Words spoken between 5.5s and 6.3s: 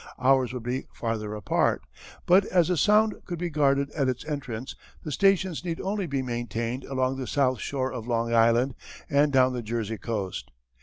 need only be